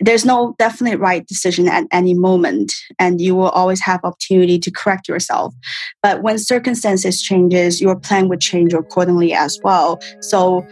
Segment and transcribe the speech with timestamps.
[0.00, 4.70] there's no definite right decision at any moment and you will always have opportunity to
[4.70, 5.54] correct yourself.
[6.02, 10.00] But when circumstances changes your plan would change accordingly as well.
[10.20, 10.66] So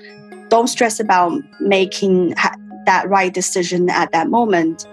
[0.49, 2.35] don't stress about making
[2.87, 4.87] that right decision at that moment.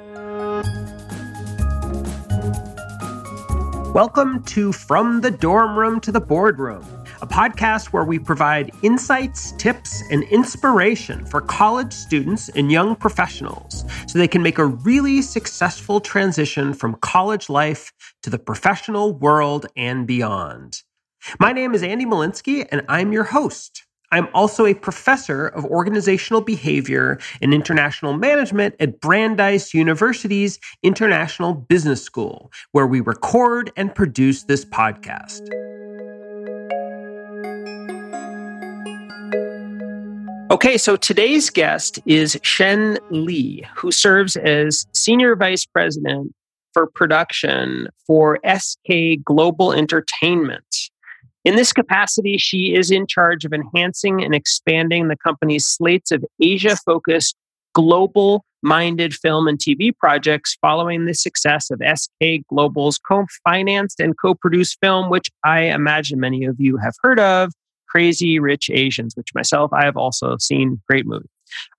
[3.96, 6.86] Welcome to from the dorm room to the boardroom
[7.22, 13.84] a podcast where we provide insights, tips, and inspiration for college students and young professionals
[14.08, 17.92] so they can make a really successful transition from college life
[18.24, 20.82] to the professional world and beyond.
[21.40, 23.86] My name is Andy Molinsky, and I'm your host.
[24.12, 32.02] I'm also a professor of organizational behavior and international management at Brandeis University's International Business
[32.02, 35.69] School, where we record and produce this podcast.
[40.52, 46.34] Okay, so today's guest is Shen Li, who serves as Senior Vice President
[46.74, 50.66] for Production for SK Global Entertainment.
[51.46, 56.26] In this capacity, she is in charge of enhancing and expanding the company's slates of
[56.42, 57.36] Asia focused,
[57.76, 64.18] global minded film and TV projects following the success of SK Global's co financed and
[64.18, 67.52] co produced film, which I imagine many of you have heard of
[67.90, 70.82] Crazy Rich Asians, which myself, I have also seen.
[70.88, 71.30] Great movie.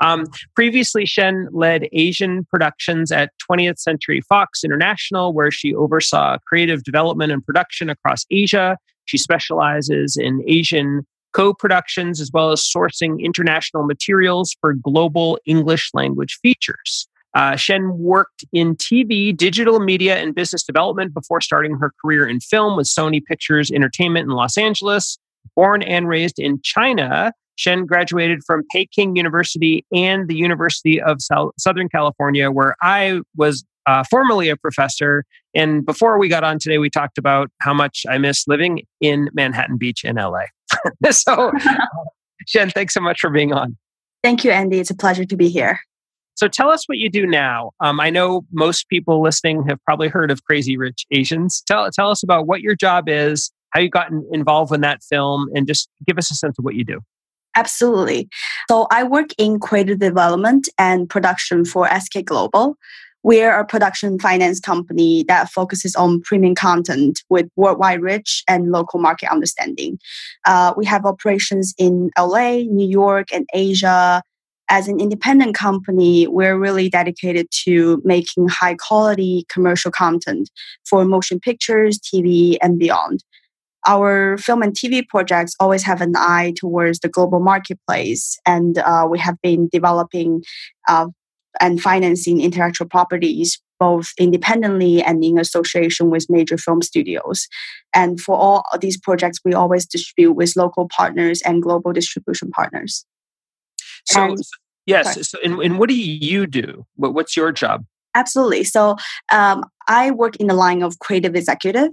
[0.01, 6.83] Um, previously, Shen led Asian productions at 20th Century Fox International, where she oversaw creative
[6.83, 8.77] development and production across Asia.
[9.05, 15.91] She specializes in Asian co productions as well as sourcing international materials for global English
[15.95, 17.07] language features.
[17.35, 22.41] Uh, Shen worked in TV, digital media, and business development before starting her career in
[22.41, 25.17] film with Sony Pictures Entertainment in Los Angeles.
[25.57, 31.19] Born and raised in China, Shen graduated from Peking University and the University of
[31.59, 35.25] Southern California, where I was uh, formerly a professor.
[35.55, 39.29] And before we got on today, we talked about how much I miss living in
[39.35, 40.45] Manhattan Beach in LA.
[41.11, 41.53] so,
[42.47, 43.77] Shen, thanks so much for being on.
[44.23, 44.79] Thank you, Andy.
[44.81, 45.81] It's a pleasure to be here.
[46.35, 47.73] So tell us what you do now.
[47.81, 51.63] Um, I know most people listening have probably heard of Crazy Rich Asians.
[51.67, 55.49] Tell, tell us about what your job is how you got involved in that film,
[55.55, 57.01] and just give us a sense of what you do.
[57.57, 58.29] Absolutely.
[58.69, 62.77] So I work in creative development and production for SK Global.
[63.23, 68.99] We're a production finance company that focuses on premium content with worldwide reach and local
[68.99, 69.99] market understanding.
[70.47, 74.23] Uh, we have operations in LA, New York, and Asia.
[74.71, 80.49] As an independent company, we're really dedicated to making high quality commercial content
[80.89, 83.23] for motion pictures, TV, and beyond
[83.87, 89.07] our film and TV projects always have an eye towards the global marketplace, and uh,
[89.11, 90.43] we have been developing
[90.89, 91.07] uh,
[91.61, 97.49] and financing intellectual properties both independently and in association with major film studios.
[97.95, 103.07] And for all these projects, we always distribute with local partners and global distribution partners.
[104.05, 104.39] So, and,
[104.87, 105.29] yes.
[105.29, 106.85] So, and, and, what do you do?
[106.97, 107.85] What, what's your job?
[108.15, 108.65] Absolutely.
[108.65, 108.97] So,
[109.33, 111.91] um, I work in the line of creative executive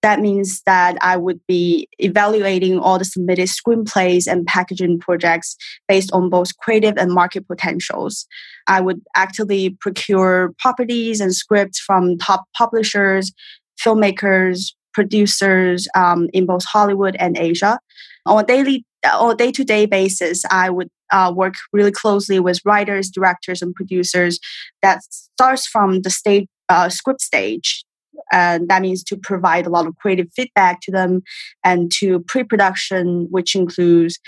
[0.00, 6.10] that means that I would be evaluating all the submitted screenplays and packaging projects based
[6.12, 8.26] on both creative and market potentials.
[8.66, 13.32] I would actively procure properties and scripts from top publishers,
[13.80, 17.78] filmmakers, producers um, in both Hollywood and Asia.
[18.26, 18.84] On a daily
[19.20, 23.74] or day to day basis, I would uh, work really closely with writers, directors, and
[23.74, 24.38] producers
[24.80, 27.84] that starts from the state uh, script stage
[28.32, 31.22] and that means to provide a lot of creative feedback to them
[31.64, 34.18] and to pre-production which includes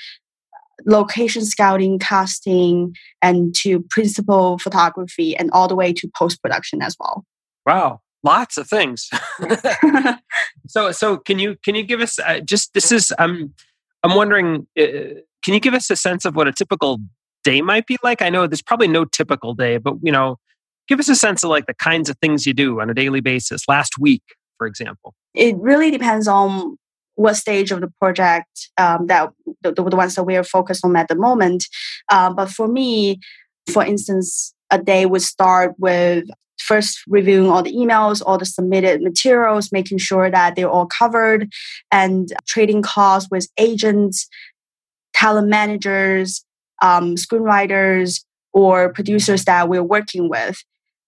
[0.87, 7.25] location scouting casting and to principal photography and all the way to post-production as well.
[7.67, 9.11] Wow lots of things.
[10.67, 13.53] So so can you can you give us uh, just this is i'm
[14.03, 16.99] i'm wondering uh, can you give us a sense of what a typical
[17.45, 18.23] day might be like?
[18.23, 20.39] I know there's probably no typical day but you know
[20.89, 23.21] give us a sense of like the kinds of things you do on a daily
[23.21, 24.23] basis last week
[24.59, 25.15] for example.
[25.35, 26.79] It really depends on
[27.17, 29.31] what stage of the project um, that
[29.63, 31.65] the, the, ones that we are focused on at the moment.
[32.11, 33.21] Uh, but for me
[33.73, 36.25] for instance a day would start with
[36.59, 41.51] first reviewing all the emails all the submitted materials making sure that they're all covered
[41.91, 44.29] and trading calls with agents
[45.15, 46.45] talent managers
[46.83, 50.63] um, screenwriters or producers that we're working with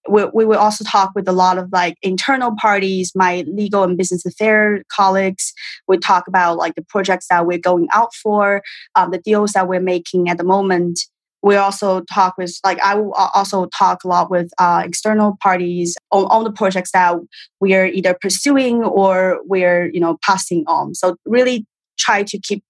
[0.09, 4.25] we, we also talk with a lot of like internal parties, my legal and business
[4.27, 5.53] affairs colleagues.
[5.89, 8.63] We talk about like the projects that we're going out for,
[8.95, 11.01] um, the deals that we're making at the moment.
[11.43, 15.97] we also talk with like i will also talk a lot with uh, external parties
[16.11, 17.15] on, on the projects that
[17.61, 21.65] we are either pursuing or we're you know passing on so really
[21.99, 22.65] try to keep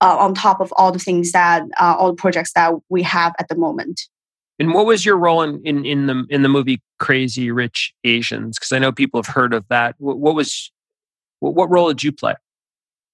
[0.00, 3.32] uh, on top of all the things that uh, all the projects that we have
[3.38, 4.00] at the moment
[4.60, 8.56] and what was your role in in, in the in the movie crazy rich asians
[8.56, 10.70] because i know people have heard of that what, what was
[11.40, 12.34] what, what role did you play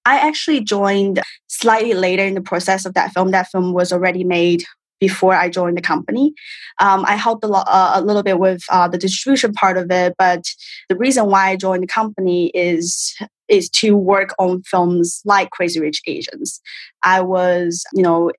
[0.08, 3.32] I actually joined slightly later in the process of that film.
[3.32, 4.62] That film was already made
[5.00, 6.32] before I joined the company.
[6.81, 9.90] Um, I helped a, lot, uh, a little bit with uh, the distribution part of
[9.90, 10.44] it, but
[10.88, 13.14] the reason why I joined the company is
[13.48, 16.60] is to work on films like Crazy Rich Asians.
[17.04, 18.32] I was, you know,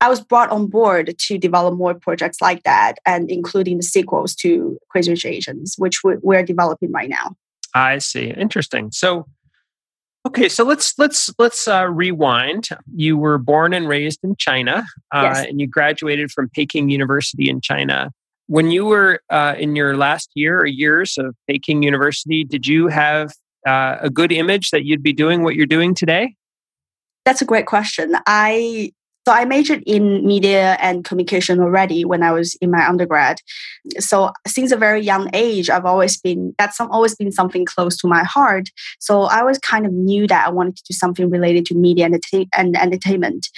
[0.00, 4.34] I was brought on board to develop more projects like that, and including the sequels
[4.36, 7.34] to Crazy Rich Asians, which we're developing right now.
[7.74, 8.30] I see.
[8.30, 8.90] Interesting.
[8.92, 9.26] So
[10.26, 12.68] Okay, so let's let's let's uh, rewind.
[12.92, 14.84] You were born and raised in China,
[15.14, 15.46] uh, yes.
[15.46, 18.10] and you graduated from Peking University in China.
[18.48, 22.88] When you were uh, in your last year or years of Peking University, did you
[22.88, 23.34] have
[23.68, 26.34] uh, a good image that you'd be doing what you're doing today?
[27.24, 28.16] That's a great question.
[28.26, 28.92] I
[29.26, 33.40] so I majored in media and communication already when I was in my undergrad.
[33.98, 38.06] So since a very young age, I've always been that's always been something close to
[38.06, 38.68] my heart.
[39.00, 42.04] So I always kind of knew that I wanted to do something related to media
[42.04, 42.22] and,
[42.56, 43.48] and entertainment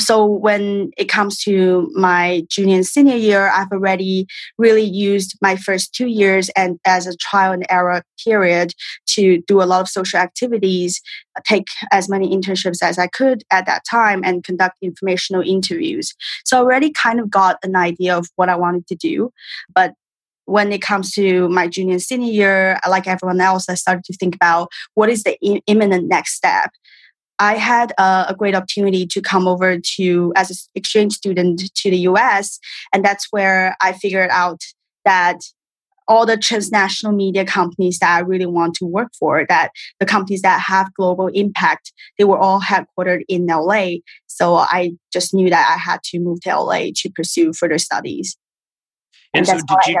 [0.00, 4.26] so when it comes to my junior and senior year i've already
[4.58, 8.72] really used my first two years and as a trial and error period
[9.06, 11.00] to do a lot of social activities
[11.44, 16.14] take as many internships as i could at that time and conduct informational interviews
[16.44, 19.30] so I already kind of got an idea of what i wanted to do
[19.74, 19.94] but
[20.50, 24.16] when it comes to my junior and senior year, like everyone else, I started to
[24.16, 25.36] think about what is the
[25.68, 26.70] imminent next step.
[27.40, 31.90] I had a, a, great opportunity to come over to as an exchange student to
[31.90, 32.60] the US.
[32.92, 34.60] And that's where I figured out
[35.06, 35.38] that
[36.06, 39.70] all the transnational media companies that I really want to work for, that
[40.00, 43.98] the companies that have global impact, they were all headquartered in LA.
[44.26, 48.36] So I just knew that I had to move to LA to pursue further studies.
[49.32, 50.00] And, and so did you,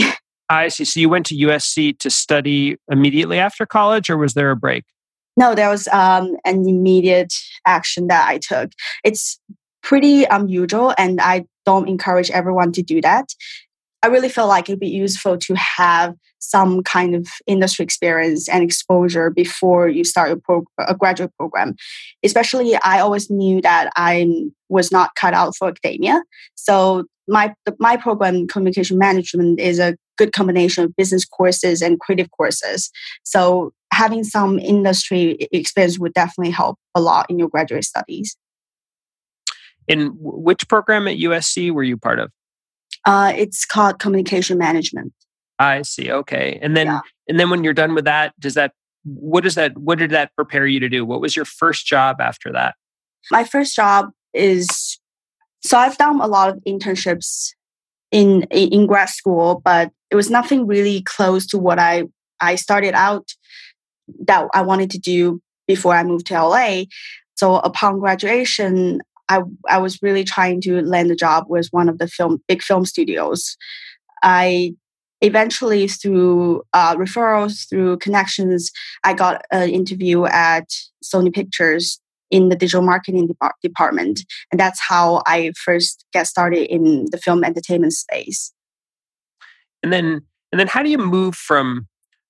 [0.00, 0.16] I,
[0.64, 0.84] I see.
[0.84, 4.84] So you went to USC to study immediately after college, or was there a break?
[5.36, 7.34] No, there was um, an immediate
[7.66, 8.72] action that I took.
[9.04, 9.38] It's
[9.82, 13.28] pretty unusual, and I don't encourage everyone to do that.
[14.02, 18.62] I really feel like it'd be useful to have some kind of industry experience and
[18.62, 21.74] exposure before you start a, a graduate program.
[22.22, 24.28] Especially, I always knew that I
[24.68, 26.22] was not cut out for academia.
[26.54, 32.30] So my my program, communication management, is a good combination of business courses and creative
[32.30, 32.90] courses.
[33.24, 38.36] So having some industry experience would definitely help a lot in your graduate studies.
[39.88, 42.30] In which program at USC were you part of?
[43.04, 45.12] Uh, it's called communication management.
[45.58, 46.10] I see.
[46.10, 47.00] Okay, and then yeah.
[47.28, 48.72] and then when you're done with that, does that
[49.04, 51.04] what does that what did that prepare you to do?
[51.04, 52.74] What was your first job after that?
[53.30, 54.98] My first job is
[55.62, 57.52] so I've done a lot of internships
[58.10, 62.04] in in grad school, but it was nothing really close to what I
[62.40, 63.32] I started out
[64.26, 66.84] that I wanted to do before I moved to LA.
[67.34, 71.98] So upon graduation, I I was really trying to land a job with one of
[71.98, 73.56] the film big film studios.
[74.22, 74.74] I
[75.20, 78.70] eventually through uh, referrals through connections
[79.04, 80.68] i got an interview at
[81.02, 84.20] sony pictures in the digital marketing de- department
[84.50, 88.52] and that's how i first get started in the film entertainment space
[89.82, 90.20] and then
[90.52, 91.86] and then how do you move from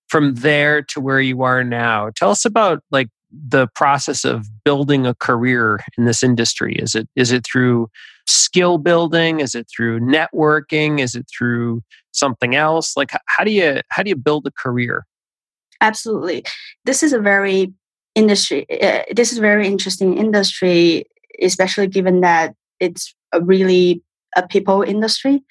[0.09, 2.11] from there to where you are now.
[2.15, 6.77] Tell us about like the process of building a career in this industry.
[6.77, 7.89] Is it is it through
[8.27, 9.41] skill building?
[9.41, 11.01] Is it through networking?
[11.01, 11.83] Is it through
[12.13, 12.97] something else?
[12.97, 15.05] Like how do you how do you build a career?
[15.81, 16.45] Absolutely.
[16.85, 17.73] This is a very
[18.15, 21.05] industry uh, this is very interesting industry
[21.43, 24.03] especially given that it's a really
[24.37, 25.43] a people industry.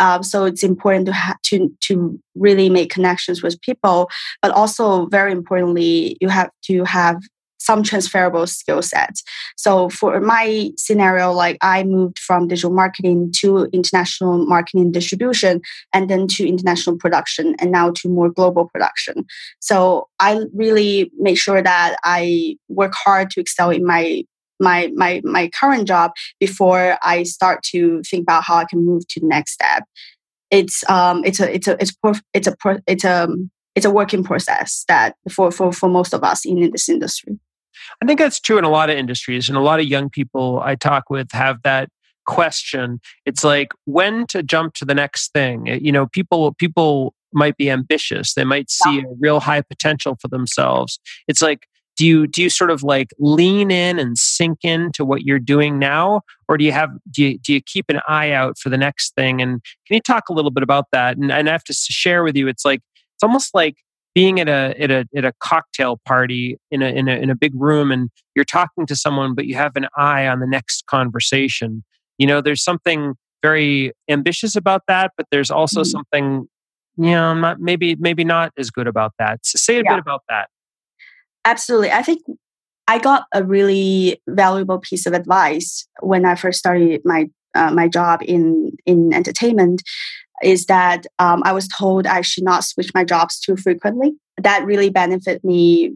[0.00, 4.08] Um, so it's important to ha- to to really make connections with people,
[4.40, 7.20] but also very importantly, you have to have
[7.58, 9.22] some transferable skill sets.
[9.56, 15.60] So for my scenario, like I moved from digital marketing to international marketing distribution
[15.92, 19.26] and then to international production and now to more global production.
[19.60, 24.24] So I really make sure that I work hard to excel in my
[24.60, 29.06] my my my current job before I start to think about how I can move
[29.08, 29.84] to the next step.
[30.50, 33.28] It's um it's a it's a it's a it's a it's a
[33.74, 37.38] it's a working process that for for for most of us in, in this industry.
[38.02, 40.60] I think that's true in a lot of industries, and a lot of young people
[40.64, 41.88] I talk with have that
[42.26, 43.00] question.
[43.24, 45.66] It's like when to jump to the next thing.
[45.66, 48.34] You know, people people might be ambitious.
[48.34, 49.02] They might see yeah.
[49.02, 50.98] a real high potential for themselves.
[51.26, 51.66] It's like
[51.98, 55.78] do you do you sort of like lean in and sink into what you're doing
[55.78, 56.22] now?
[56.48, 59.14] Or do you have do you, do you keep an eye out for the next
[59.16, 59.42] thing?
[59.42, 61.16] And can you talk a little bit about that?
[61.16, 62.80] And, and i have to share with you it's like
[63.14, 63.76] it's almost like
[64.14, 67.34] being at a at a at a cocktail party in a in a in a
[67.34, 70.86] big room and you're talking to someone but you have an eye on the next
[70.86, 71.84] conversation.
[72.16, 75.90] You know there's something very ambitious about that but there's also mm-hmm.
[75.90, 76.48] something
[76.96, 79.40] you know not, maybe maybe not as good about that.
[79.42, 79.94] So say a yeah.
[79.94, 80.48] bit about that
[81.48, 81.90] Absolutely.
[81.90, 82.20] I think
[82.88, 87.88] I got a really valuable piece of advice when I first started my uh, my
[87.88, 89.82] job in in entertainment
[90.42, 94.12] is that um, I was told I should not switch my jobs too frequently.
[94.42, 95.94] That really benefited me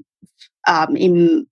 [0.67, 1.47] um, in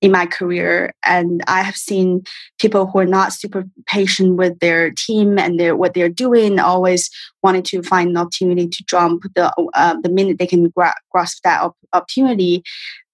[0.00, 2.24] in my career, and I have seen
[2.58, 7.10] people who are not super patient with their team and their what they're doing, always
[7.42, 11.42] wanting to find an opportunity to jump the uh, the minute they can gra- grasp
[11.44, 12.62] that op- opportunity.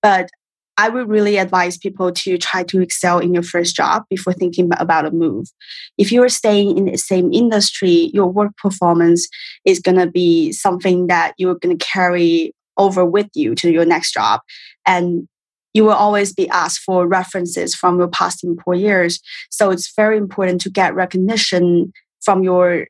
[0.03, 0.31] But
[0.77, 4.71] I would really advise people to try to excel in your first job before thinking
[4.79, 5.49] about a move.
[5.99, 9.29] If you are staying in the same industry, your work performance
[9.67, 13.85] is going to be something that you're going to carry over with you to your
[13.85, 14.41] next job.
[14.87, 15.29] And
[15.75, 19.21] you will always be asked for references from your past employers.
[19.51, 21.93] So it's very important to get recognition
[22.23, 22.87] from your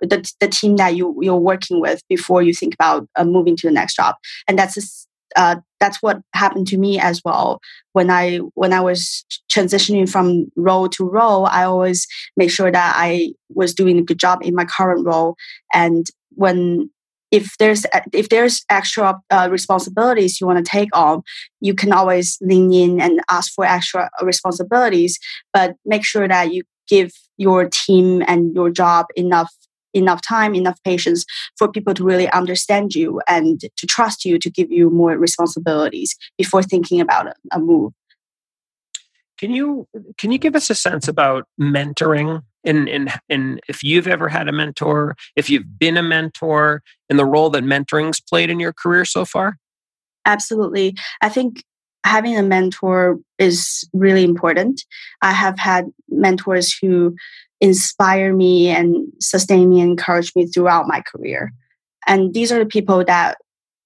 [0.00, 3.68] the, the team that you, you're working with before you think about uh, moving to
[3.68, 4.16] the next job.
[4.48, 7.60] And that's uh, that's what happened to me as well.
[7.92, 12.94] When i when i was transitioning from role to role i always make sure that
[12.96, 15.36] i was doing a good job in my current role.
[15.74, 16.90] And when
[17.32, 21.22] if there's if there's extra uh, responsibilities you want to take on
[21.60, 25.18] you can always lean in and ask for extra responsibilities
[25.52, 29.50] but make sure that you give your team and your job enough
[29.94, 31.24] enough time, enough patience
[31.56, 36.16] for people to really understand you and to trust you to give you more responsibilities
[36.38, 37.92] before thinking about a, a move.
[39.38, 43.82] Can you can you give us a sense about mentoring and in, in, in if
[43.82, 48.20] you've ever had a mentor, if you've been a mentor, and the role that mentoring's
[48.20, 49.56] played in your career so far?
[50.24, 50.96] Absolutely.
[51.20, 51.64] I think
[52.04, 54.84] having a mentor is really important.
[55.22, 57.16] I have had mentors who
[57.62, 61.52] inspire me and sustain me and encourage me throughout my career.
[62.06, 63.38] And these are the people that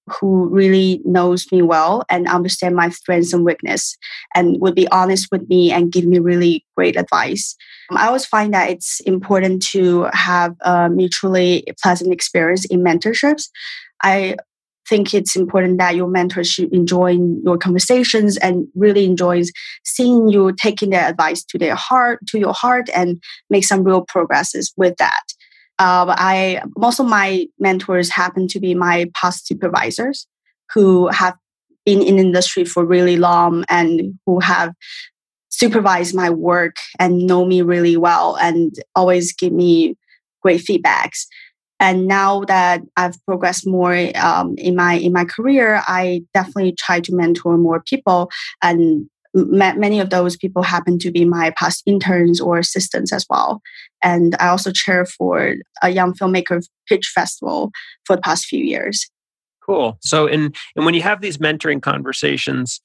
[0.07, 3.95] who really knows me well and understand my strengths and weakness
[4.33, 7.55] and would be honest with me and give me really great advice.
[7.91, 13.49] I always find that it's important to have a mutually pleasant experience in mentorships.
[14.01, 14.37] I
[14.87, 19.51] think it's important that your mentor should enjoy your conversations and really enjoys
[19.83, 24.01] seeing you taking their advice to their heart, to your heart, and make some real
[24.01, 25.23] progresses with that.
[25.79, 30.27] Uh, I most of my mentors happen to be my past supervisors
[30.73, 31.35] who have
[31.85, 34.73] been in industry for really long and who have
[35.49, 39.95] supervised my work and know me really well and always give me
[40.41, 41.25] great feedbacks
[41.79, 46.99] and now that I've progressed more um, in my in my career, I definitely try
[47.01, 48.29] to mentor more people,
[48.63, 53.61] and many of those people happen to be my past interns or assistants as well.
[54.03, 57.71] And I also chair for a young filmmaker pitch festival
[58.05, 59.09] for the past few years.
[59.63, 59.97] Cool.
[60.01, 62.81] So, and and when you have these mentoring conversations,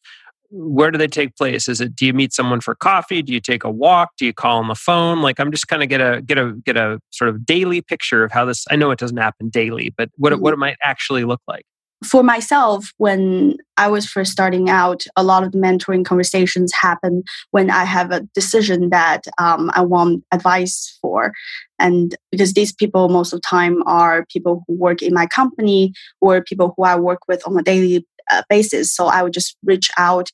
[0.52, 1.66] where do they take place?
[1.68, 3.22] Is it do you meet someone for coffee?
[3.22, 4.10] Do you take a walk?
[4.18, 5.22] Do you call on the phone?
[5.22, 8.22] Like I'm just kind of get a get a get a sort of daily picture
[8.22, 8.66] of how this.
[8.70, 10.42] I know it doesn't happen daily, but what mm-hmm.
[10.42, 11.64] what it might actually look like.
[12.04, 17.22] For myself, when I was first starting out, a lot of the mentoring conversations happen
[17.52, 21.32] when I have a decision that um, I want advice for.
[21.78, 25.92] And because these people, most of the time, are people who work in my company
[26.20, 28.94] or people who I work with on a daily uh, basis.
[28.94, 30.30] So I would just reach out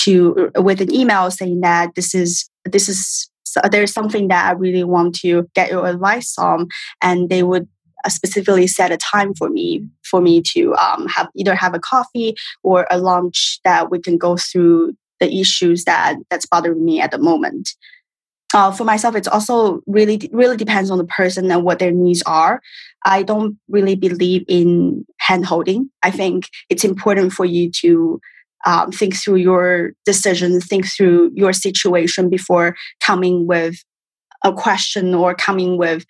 [0.00, 3.30] to uh, with an email saying that this is this is
[3.70, 6.68] there's something that I really want to get your advice on,
[7.02, 7.68] and they would
[8.04, 11.80] uh, specifically set a time for me for me to um, have either have a
[11.80, 17.00] coffee or a lunch that we can go through the issues that that's bothering me
[17.00, 17.70] at the moment.
[18.54, 22.22] Uh, for myself, it's also really really depends on the person and what their needs
[22.22, 22.62] are.
[23.04, 25.90] I don't really believe in hand holding.
[26.02, 28.18] I think it's important for you to
[28.66, 33.76] um, think through your decision, think through your situation before coming with
[34.42, 36.04] a question or coming with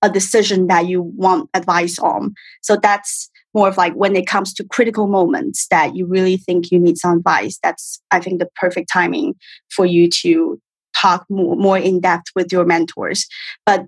[0.00, 2.34] a decision that you want advice on.
[2.62, 6.70] So that's more of like when it comes to critical moments that you really think
[6.72, 7.58] you need some advice.
[7.62, 9.34] That's, I think, the perfect timing
[9.70, 10.58] for you to
[11.02, 13.26] talk more, more in depth with your mentors.
[13.66, 13.86] But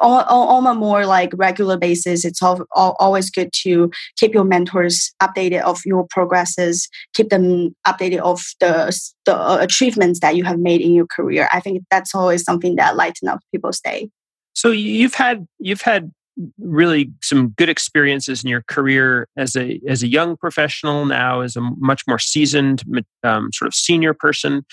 [0.00, 4.44] on, on a more like regular basis, it's all, all, always good to keep your
[4.44, 10.58] mentors updated of your progresses, keep them updated of the, the achievements that you have
[10.58, 11.48] made in your career.
[11.52, 14.10] I think that's always something that lighten up people's day.
[14.54, 16.12] So you've had you've had
[16.58, 21.56] really some good experiences in your career as a as a young professional now as
[21.56, 22.82] a much more seasoned
[23.22, 24.64] um, sort of senior person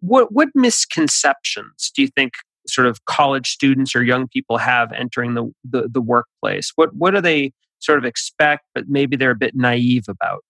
[0.00, 2.32] what what misconceptions do you think
[2.66, 7.14] sort of college students or young people have entering the, the, the workplace what what
[7.14, 10.44] do they sort of expect but maybe they're a bit naive about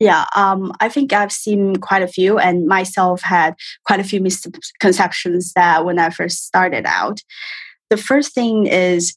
[0.00, 4.20] yeah, um, I think I've seen quite a few, and myself had quite a few
[4.20, 7.20] misconceptions that when I first started out.
[7.90, 9.16] The first thing is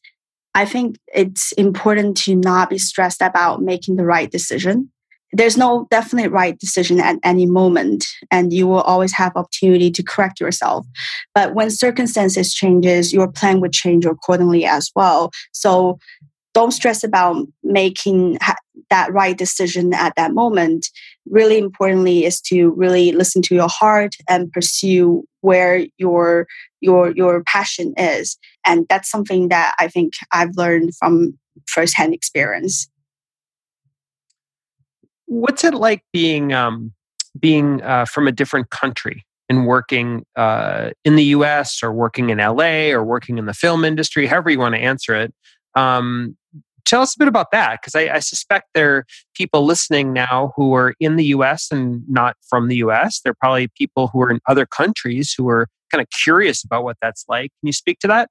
[0.54, 4.92] I think it's important to not be stressed about making the right decision.
[5.33, 10.03] There's no definite right decision at any moment, and you will always have opportunity to
[10.03, 10.85] correct yourself.
[11.33, 15.31] But when circumstances changes, your plan would change accordingly as well.
[15.53, 16.00] So
[16.53, 18.38] don't stress about making
[18.89, 20.89] that right decision at that moment.
[21.29, 26.47] Really importantly is to really listen to your heart and pursue where your
[26.81, 28.38] your your passion is.
[28.65, 32.89] And that's something that I think I've learned from firsthand experience.
[35.31, 36.91] What's it like being um,
[37.39, 41.81] being uh, from a different country and working uh, in the U.S.
[41.81, 42.91] or working in L.A.
[42.91, 45.33] or working in the film industry, however you want to answer it?
[45.73, 46.35] Um,
[46.83, 50.51] tell us a bit about that because I, I, suspect there are people listening now
[50.57, 53.21] who are in the US and not from the US.
[53.21, 56.83] There are probably people who are in other countries who are kind of curious about
[56.83, 57.51] what that's like.
[57.61, 58.27] Can you speak to that?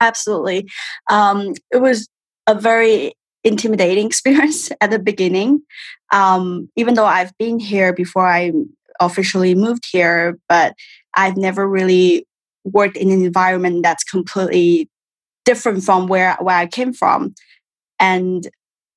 [0.00, 0.68] Absolutely.
[1.08, 2.08] Um, it was
[2.48, 3.12] a very
[3.44, 5.62] intimidating experience at the beginning.
[6.12, 8.52] Um, even though I've been here before I
[9.00, 10.74] officially moved here, but
[11.16, 12.26] I've never really
[12.64, 14.88] worked in an environment that's completely
[15.44, 17.34] different from where, where I came from.
[17.98, 18.48] And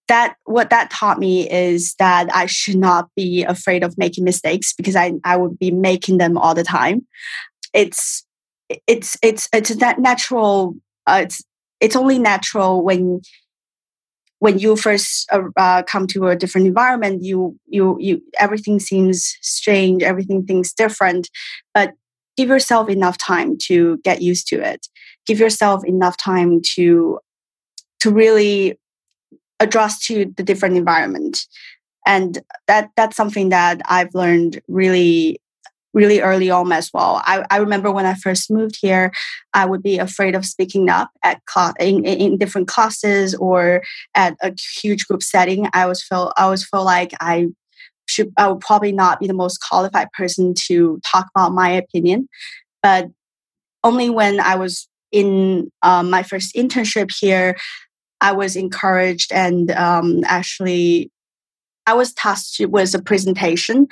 [0.07, 4.73] that what that taught me is that I should not be afraid of making mistakes
[4.73, 7.07] because I, I would be making them all the time.
[7.73, 8.25] It's
[8.87, 10.75] it's it's it's that natural
[11.07, 11.43] uh, it's
[11.79, 13.21] it's only natural when
[14.43, 19.37] when you first uh, uh, come to a different environment you you you everything seems
[19.41, 21.29] strange everything seems different
[21.73, 21.93] but
[22.37, 24.87] give yourself enough time to get used to it.
[25.25, 27.19] Give yourself enough time to
[28.01, 28.77] to really
[29.59, 31.45] adjust to the different environment.
[32.05, 35.39] And that that's something that i've learned really
[35.93, 37.21] really early on as well.
[37.23, 39.11] I, I remember when I first moved here,
[39.53, 41.41] I would be afraid of speaking up at
[41.79, 43.83] in, in different classes or
[44.15, 45.67] at a huge group setting.
[45.73, 47.47] I was feel I always feel like I
[48.07, 52.27] should I would probably not be the most qualified person to talk about my opinion.
[52.81, 53.07] But
[53.83, 57.55] only when I was in um, my first internship here,
[58.19, 61.11] I was encouraged and um, actually
[61.85, 63.87] I was tasked with a presentation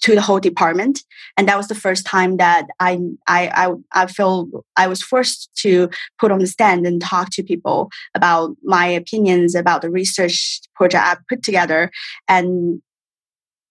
[0.00, 1.02] to the whole department.
[1.36, 5.50] And that was the first time that I, I i i feel i was forced
[5.62, 10.60] to put on the stand and talk to people about my opinions about the research
[10.74, 11.90] project i put together.
[12.28, 12.82] And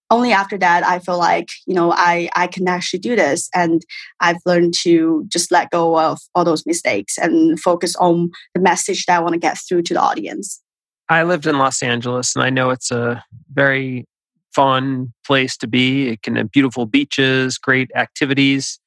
[0.10, 3.50] only after that i feel like you know i i can actually do this.
[3.54, 3.82] And
[4.20, 9.06] i've learned to just let go of all those mistakes and focus on the message
[9.06, 10.62] that i want to get through to the audience.
[11.10, 14.06] I lived in Los Angeles and I know it's a very
[14.58, 16.10] fun place to be.
[16.10, 18.80] It can have beautiful beaches, great activities.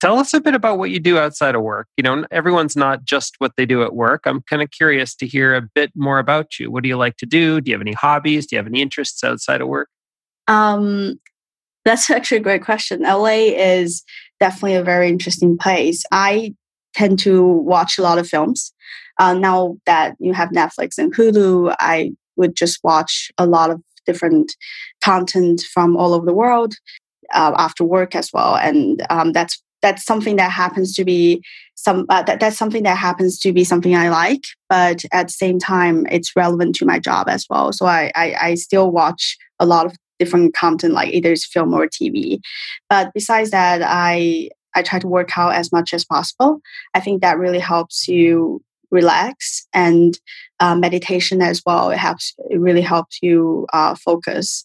[0.00, 1.88] Tell us a bit about what you do outside of work.
[1.98, 4.22] You know, everyone's not just what they do at work.
[4.24, 6.70] I'm kind of curious to hear a bit more about you.
[6.70, 7.60] What do you like to do?
[7.60, 8.46] Do you have any hobbies?
[8.46, 9.90] Do you have any interests outside of work?
[10.48, 11.20] Um,
[11.84, 13.02] that's actually a great question.
[13.02, 14.02] LA is
[14.40, 16.02] definitely a very interesting place.
[16.10, 16.54] I
[16.94, 18.72] tend to watch a lot of films.
[19.18, 23.82] Uh, now that you have Netflix and Hulu, I would just watch a lot of
[24.06, 24.54] different
[25.02, 26.74] content from all over the world
[27.32, 31.42] uh, after work as well, and um, that's that's something that happens to be
[31.74, 35.32] some uh, that, that's something that happens to be something I like, but at the
[35.32, 37.72] same time, it's relevant to my job as well.
[37.72, 41.74] So I, I, I still watch a lot of different content, like either it's film
[41.74, 42.40] or TV.
[42.88, 46.60] But besides that, I I try to work out as much as possible.
[46.94, 50.18] I think that really helps you relax and
[50.60, 51.90] uh, meditation as well.
[51.90, 52.34] It helps.
[52.50, 54.64] It really helps you uh, focus.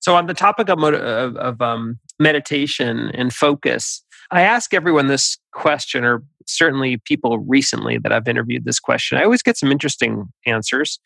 [0.00, 5.38] So, on the topic of, of, of um, meditation and focus, I ask everyone this
[5.52, 9.18] question, or certainly people recently that I've interviewed this question.
[9.18, 10.98] I always get some interesting answers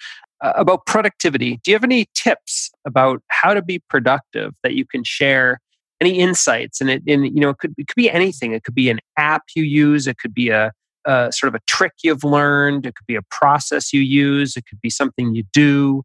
[0.42, 1.60] uh, about productivity.
[1.62, 5.60] Do you have any tips about how to be productive that you can share
[6.00, 8.52] any insights, and it, and you know, it could it could be anything.
[8.52, 10.06] It could be an app you use.
[10.06, 10.72] It could be a,
[11.06, 12.86] a sort of a trick you've learned.
[12.86, 14.56] It could be a process you use.
[14.56, 16.02] It could be something you do.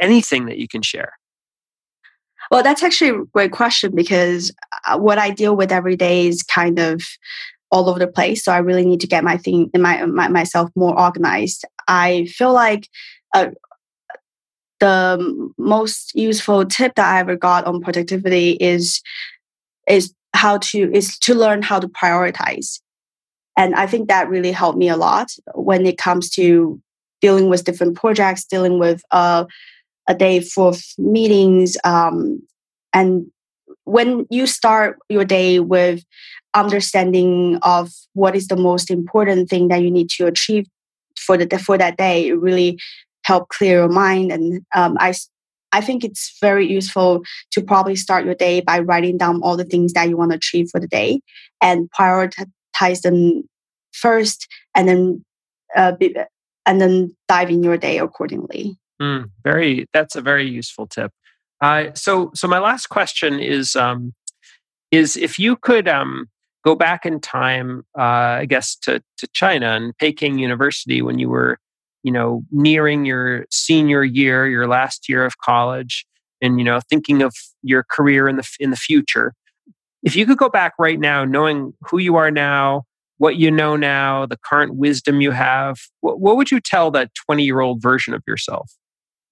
[0.00, 1.12] Anything that you can share.
[2.50, 4.52] Well, that's actually a great question because
[4.86, 7.02] uh, what I deal with every day is kind of
[7.70, 8.44] all over the place.
[8.44, 11.64] So I really need to get my thing, my, my myself more organized.
[11.86, 12.88] I feel like
[13.34, 13.50] uh,
[14.80, 19.00] the most useful tip that I ever got on productivity is
[19.88, 22.80] is how to is to learn how to prioritize.
[23.56, 26.80] And I think that really helped me a lot when it comes to
[27.20, 29.44] dealing with different projects, dealing with uh,
[30.08, 31.76] a day full of meetings.
[31.84, 32.42] Um,
[32.94, 33.26] and
[33.84, 36.02] when you start your day with
[36.54, 40.66] understanding of what is the most important thing that you need to achieve
[41.18, 42.78] for the for that day, it really
[43.24, 44.32] help clear your mind.
[44.32, 45.14] And um, I
[45.72, 49.64] I think it's very useful to probably start your day by writing down all the
[49.64, 51.20] things that you want to achieve for the day
[51.60, 52.50] and prioritize
[53.02, 53.44] them
[53.92, 55.24] first, and then
[55.76, 56.16] uh, be,
[56.66, 58.76] and then dive in your day accordingly.
[59.00, 61.12] Mm, very, that's a very useful tip.
[61.60, 64.14] Uh, so, so my last question is um,
[64.90, 66.28] is if you could um,
[66.64, 71.28] go back in time, uh, I guess to to China and Peking University when you
[71.28, 71.58] were,
[72.02, 76.06] you know, nearing your senior year, your last year of college,
[76.40, 79.34] and you know, thinking of your career in the in the future.
[80.02, 82.84] If you could go back right now, knowing who you are now,
[83.18, 87.10] what you know now, the current wisdom you have, what, what would you tell that
[87.14, 88.72] twenty year old version of yourself?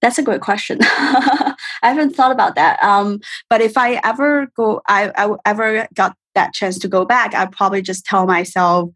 [0.01, 0.79] That's a great question.
[0.81, 2.81] I haven't thought about that.
[2.81, 7.33] Um, but if I ever go, I, I ever got that chance to go back,
[7.33, 8.91] I'd probably just tell myself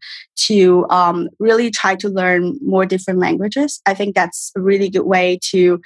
[0.46, 3.80] to um, really try to learn more different languages.
[3.86, 5.80] I think that's a really good way to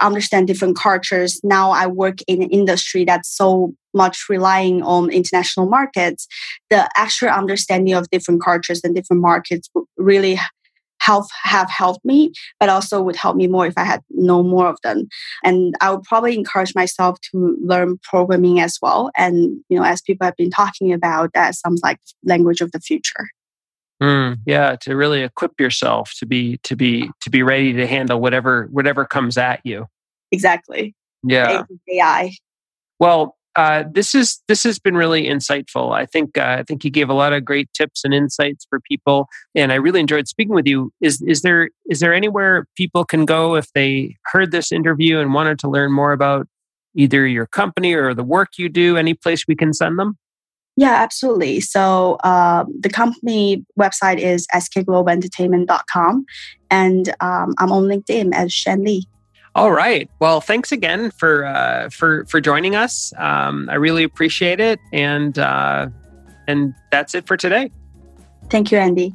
[0.00, 1.40] understand different cultures.
[1.42, 6.26] Now I work in an industry that's so much relying on international markets.
[6.70, 10.38] The actual understanding of different cultures and different markets really
[11.00, 14.68] help have helped me, but also would help me more if I had know more
[14.68, 15.06] of them.
[15.42, 19.10] And I would probably encourage myself to learn programming as well.
[19.16, 22.80] And you know, as people have been talking about, that sounds like language of the
[22.80, 23.28] future.
[24.02, 28.20] Mm, yeah, to really equip yourself to be to be to be ready to handle
[28.20, 29.86] whatever whatever comes at you.
[30.32, 30.94] Exactly.
[31.22, 31.64] Yeah.
[31.90, 32.32] AI.
[32.98, 35.94] Well, uh, this is this has been really insightful.
[35.94, 38.80] I think uh, I think you gave a lot of great tips and insights for
[38.80, 40.92] people, and I really enjoyed speaking with you.
[41.00, 45.34] Is is there is there anywhere people can go if they heard this interview and
[45.34, 46.48] wanted to learn more about
[46.96, 48.96] either your company or the work you do?
[48.96, 50.18] Any place we can send them?
[50.76, 51.60] Yeah, absolutely.
[51.60, 56.26] So uh, the company website is skglobalentertainment.com,
[56.70, 59.06] and um, I'm on LinkedIn as Shen Li.
[59.54, 60.10] All right.
[60.18, 63.12] Well, thanks again for uh, for for joining us.
[63.18, 65.88] Um, I really appreciate it, and uh,
[66.48, 67.70] and that's it for today.
[68.50, 69.14] Thank you, Andy.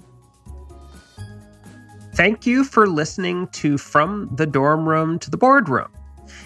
[2.16, 5.90] Thank you for listening to From the Dorm Room to the Boardroom.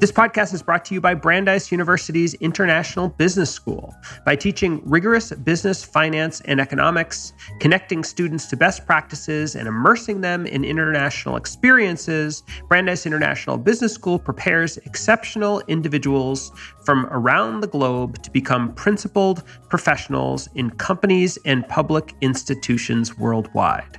[0.00, 3.94] This podcast is brought to you by Brandeis University's International Business School.
[4.26, 10.46] By teaching rigorous business, finance, and economics, connecting students to best practices, and immersing them
[10.46, 16.50] in international experiences, Brandeis International Business School prepares exceptional individuals
[16.84, 23.98] from around the globe to become principled professionals in companies and public institutions worldwide.